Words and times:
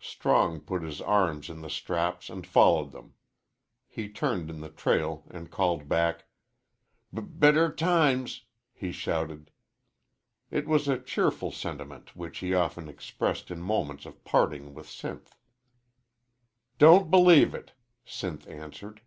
Strong 0.00 0.62
put 0.62 0.82
his 0.82 1.00
arms 1.00 1.48
in 1.48 1.60
the 1.60 1.70
straps 1.70 2.28
and 2.28 2.44
followed 2.44 2.90
them. 2.90 3.14
He 3.86 4.08
turned 4.08 4.50
in 4.50 4.58
the 4.60 4.68
trail 4.68 5.22
and 5.30 5.48
called 5.48 5.86
back: 5.88 6.26
"B 7.14 7.20
better 7.22 7.72
times!" 7.72 8.46
he 8.72 8.90
shouted. 8.90 9.52
It 10.50 10.66
was 10.66 10.88
a 10.88 10.98
cheerful 10.98 11.52
sentiment 11.52 12.16
which 12.16 12.38
he 12.38 12.52
often 12.52 12.88
expressed 12.88 13.48
in 13.48 13.62
moments 13.62 14.06
of 14.06 14.24
parting 14.24 14.74
with 14.74 14.88
Sinth. 14.88 15.36
"Don't 16.78 17.08
believe 17.08 17.54
it," 17.54 17.70
Sinth 18.04 18.48
answered. 18.48 19.02